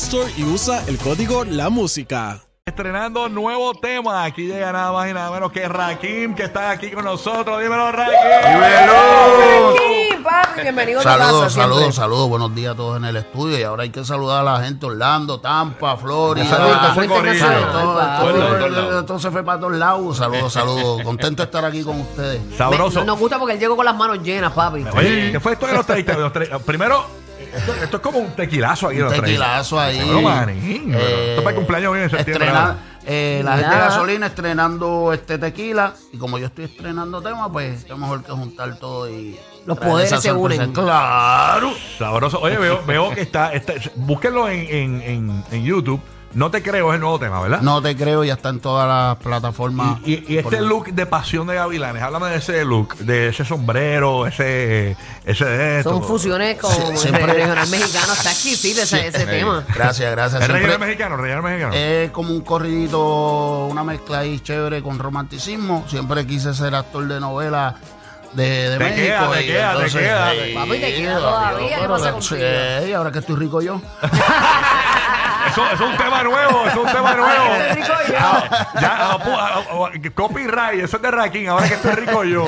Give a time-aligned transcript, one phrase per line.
[0.00, 2.40] Store y usa el código La Música.
[2.66, 4.24] Estrenando nuevo tema.
[4.24, 7.60] Aquí llega nada más y nada menos que Rakim, que está aquí con nosotros.
[7.62, 8.14] Dímelo, Rakim.
[9.74, 11.74] Aquí, papi, bienvenido Saludos, casa siempre.
[11.74, 12.28] saludos, saludos.
[12.28, 13.58] Buenos días a todos en el estudio.
[13.58, 16.46] Y ahora hay que saludar a la gente Orlando, Tampa, Florida.
[16.46, 17.14] Saludos, corillo.
[17.16, 20.16] internacional, Todo, todo- todo- todo se fue para todos lados.
[20.16, 21.02] Saludos, saludos.
[21.02, 22.40] Contento de estar aquí con ustedes.
[22.56, 23.00] Sabroso.
[23.00, 24.84] Me- nos gusta porque él llegó con las manos llenas, papi.
[24.96, 26.06] Oye, ¿qué fue esto de los tres?
[26.06, 27.04] Los tres- Primero,
[27.54, 28.96] esto, esto es como un tequilazo aquí.
[28.98, 29.24] Un los tres.
[29.24, 30.20] tequilazo ahí.
[30.22, 30.94] Manín.
[30.94, 32.46] Eh, Esto para el cumpleaños viene en septiembre.
[32.48, 32.76] estrena-
[33.06, 35.94] eh, la gente de gasolina estrenando este tequila.
[36.12, 39.38] Y como yo estoy estrenando tema, pues qué mejor que juntar todo y.
[39.66, 40.72] Los poderes se unen.
[40.72, 41.72] Claro.
[41.98, 42.40] Sabroso.
[42.40, 46.00] Oye, veo, veo que está, está- Búsquenlo en, en, en, en YouTube.
[46.32, 47.60] No te creo, es el nuevo tema, ¿verdad?
[47.60, 49.98] No te creo, ya está en todas las plataformas.
[50.04, 53.44] Y, y- y este look de pasión de Gavilanes, háblame de ese look, de ese
[53.44, 55.90] sombrero, ese, ese de esto.
[55.90, 58.12] Son fusiones con Sí, siempre- el regional mexicano.
[58.12, 59.64] Está exquisito ese, ese tema.
[59.74, 60.40] Gracias, gracias.
[60.42, 61.16] ¿Es Siempre- relleno mexicano?
[61.16, 61.74] ¿Relleno mexicano?
[61.74, 65.84] Es como un corridito, una mezcla ahí chévere con romanticismo.
[65.88, 67.74] Siempre quise ser actor de novela
[68.34, 69.02] de, de Te México.
[69.02, 70.32] queda, te y queda, te entonces, queda.
[70.54, 72.40] Papi, te queda todavía, ¿qué pero- pasa contigo?
[72.86, 73.80] Sí, ahora que estoy rico yo.
[75.50, 77.44] Eso, eso es un tema nuevo, eso es un tema nuevo.
[77.50, 78.14] Ay, qué rico yo.
[78.18, 81.92] Ah, ya, ah, pu- ah, ah, ah, copyright, eso es de Rakim, ahora que estoy
[81.92, 82.46] rico yo.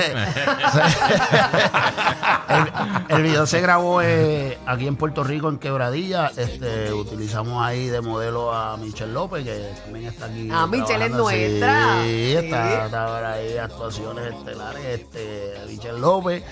[2.49, 2.73] el,
[3.17, 6.31] el video se grabó eh, aquí en Puerto Rico, en Quebradilla.
[6.37, 10.49] Este, utilizamos ahí de modelo a Michelle López, que también está aquí.
[10.53, 11.23] Ah, Michelle es trabajando.
[11.23, 12.03] nuestra.
[12.03, 12.37] Sí, Sí.
[12.37, 16.43] está, está por ahí actuaciones estelares, este, Michelle López.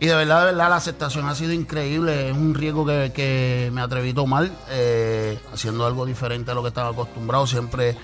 [0.00, 2.30] Y de verdad, de verdad, la aceptación ha sido increíble.
[2.30, 6.62] Es un riesgo que, que me atreví a tomar, eh, haciendo algo diferente a lo
[6.62, 7.46] que estaba acostumbrado.
[7.48, 7.96] Siempre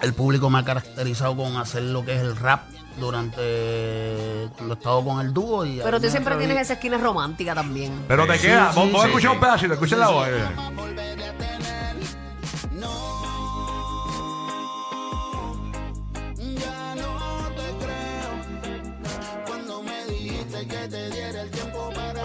[0.00, 2.62] el público me ha caracterizado con hacer lo que es el rap
[2.98, 5.66] durante cuando he estado con el dúo.
[5.66, 8.04] Y Pero tú siempre atreví- tienes esa esquina romántica también.
[8.08, 9.26] Pero te Sí, queda, sí, a sí, escuchar sí.
[9.36, 10.28] un pedacito, escuchen la voz.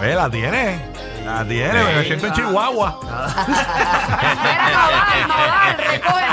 [0.00, 0.80] Oye, la tiene,
[1.26, 3.00] la tiene, me siento en Chihuahua.
[5.26, 6.30] Mira, recoge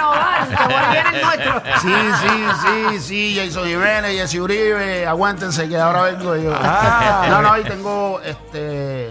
[0.91, 1.61] viene el nuestro.
[1.81, 2.29] Sí, sí,
[2.61, 6.53] sí, sí, Jason Jiménez, Jesse Uribe, aguántense que ahora vengo yo.
[6.55, 7.27] Ah.
[7.29, 9.07] no, no, y tengo, este,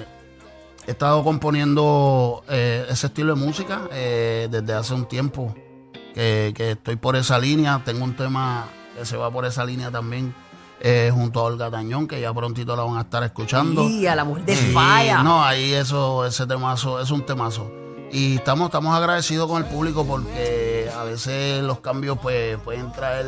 [0.87, 5.55] he estado componiendo eh, ese estilo de música eh, desde hace un tiempo,
[6.15, 8.65] que, que estoy por esa línea, tengo un tema
[8.97, 10.34] que se va por esa línea también,
[10.88, 13.82] eh, junto a Olga Tañón, que ya prontito la van a estar escuchando.
[13.88, 15.20] Y a la mujer de Sí, falla.
[15.20, 17.69] No, ahí eso, ese temazo, es un temazo.
[18.12, 23.26] Y estamos, estamos agradecidos con el público porque a veces los cambios pues pueden traer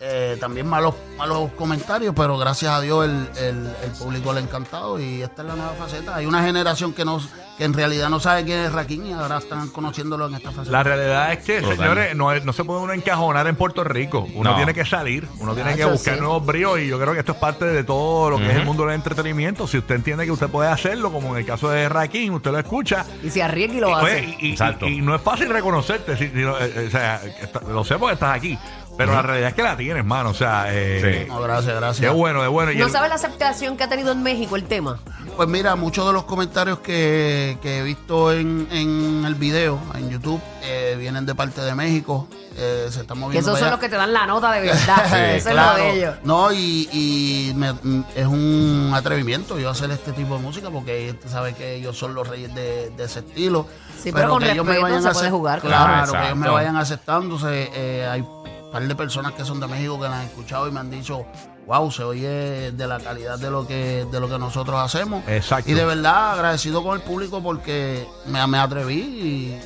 [0.00, 4.42] eh, también malos, malos comentarios, pero gracias a Dios el, el- el público le ha
[4.42, 6.14] encantado y esta es la nueva faceta.
[6.16, 7.20] Hay una generación que no,
[7.56, 10.70] que en realidad no sabe quién es Rakim y ahora están conociéndolo en esta faceta.
[10.70, 11.76] La realidad es que, Total.
[11.76, 14.26] señores, no, es- no se puede uno encajonar en Puerto Rico.
[14.34, 14.56] Uno No.
[14.56, 16.20] tiene que salir, uno tiene que buscar sí.
[16.20, 18.64] nuevos bríos y yo creo que esto es parte de todo lo que es el
[18.64, 19.66] mundo del entretenimiento.
[19.66, 22.58] Si usted entiende que usted puede hacerlo, como en el caso de Rakim, usted lo
[22.60, 23.04] escucha.
[23.24, 24.04] Y se arriesga y lo Y, hace.
[24.04, 24.86] oye, y- y- Exacto.
[24.86, 28.36] y no es fácil reconocerte, si- eh, eh, o sea, está- lo sé porque estás
[28.36, 28.56] aquí,
[28.98, 30.30] pero la realidad es que la tienes, mano.
[30.30, 31.28] O sea, eh, Sí.
[31.32, 32.00] No, gracias, gracias.
[32.10, 32.72] qué bueno, qué bueno.
[32.72, 34.98] Y ¿No el- sabes la aceptación que ha tenido en México el tema?
[35.36, 40.10] Pues mira, muchos de los comentarios que, que he visto en, en el video, en
[40.10, 42.28] YouTube, eh, vienen de parte de México.
[42.60, 43.34] eh, se están moviendo.
[43.34, 43.70] Que esos para son allá.
[43.70, 45.30] los que te dan la nota de verdad.
[45.36, 45.76] Eso Claro.
[45.76, 46.14] es lo de ellos.
[46.24, 51.08] No, y, y me- mm, es un atrevimiento yo hacer este tipo de música porque
[51.12, 53.68] usted sabe que ellos son los reyes de, de ese estilo.
[54.02, 56.12] Sí, pero con que ellos me respeto vayan se a puede acep- jugar, Claro, claro.
[56.12, 56.52] que ellos me Exacto.
[56.54, 57.70] vayan aceptándose.
[57.72, 58.24] eh, hay
[58.68, 60.90] un par de personas que son de México que la han escuchado y me han
[60.90, 61.24] dicho,
[61.66, 65.26] wow, se oye de la calidad de lo que, de lo que nosotros hacemos.
[65.26, 65.70] Exacto.
[65.70, 68.94] Y de verdad agradecido con el público porque me, me atreví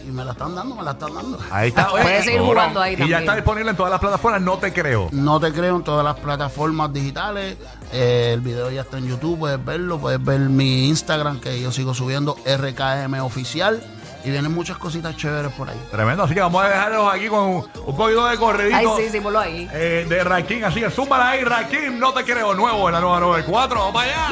[0.05, 1.37] y, y me la están dando, me la están dando.
[1.51, 1.89] Ahí está.
[1.89, 3.19] Puedes seguir jugando ahí Y también.
[3.19, 5.09] ya está disponible en todas las plataformas, no te creo.
[5.11, 7.57] No te creo en todas las plataformas digitales.
[7.93, 11.73] Eh, el video ya está en YouTube, puedes verlo, puedes ver mi Instagram que yo
[11.73, 13.83] sigo subiendo RKM oficial
[14.25, 15.81] y vienen muchas cositas chéveres por ahí.
[15.91, 18.97] Tremendo, así que vamos a dejarlos aquí con un, un poquito de Ay, corredito.
[18.97, 19.69] sí, sí, ponlo ahí.
[19.73, 23.21] eh, de Rakim, así que súmala ahí, Rakim, no te creo, nuevo en la nueva
[23.21, 24.29] 94, vamos allá.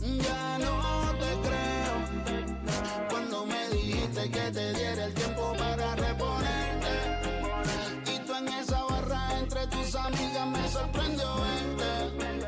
[0.00, 1.94] Ya no te creo
[3.08, 6.92] cuando me dijiste que te diera el tiempo para reponerte.
[8.14, 12.39] Y tú en esa barra entre tus amigas me sorprendió verte.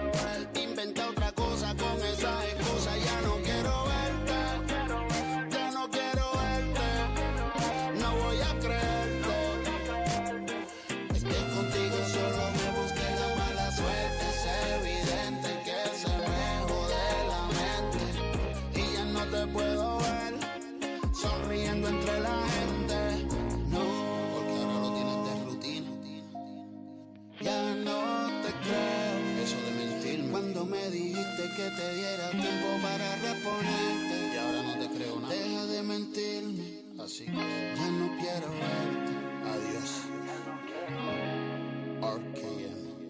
[30.82, 34.31] Me dijiste que te diera tiempo para reponerte.
[34.34, 35.34] Y ahora no te creo nada.
[35.34, 36.82] Deja de mentirme.
[37.02, 39.12] Así que ya no quiero verte.
[39.52, 40.02] Adiós.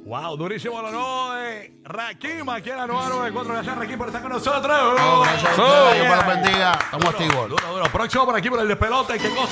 [0.04, 3.54] Wow, durísimo lo nuevo de Rakim, aquí en la nueva 94.
[3.54, 4.98] Gracias, Rakim, por estar con nosotros.
[4.98, 6.72] No, gracias a ustedes, Dios me los bendiga.
[6.72, 7.48] Estamos activos.
[7.48, 7.84] Duro, duro.
[7.84, 9.19] Próximo por aquí por el despelote.
[9.19, 9.48] ¿Qué cosa?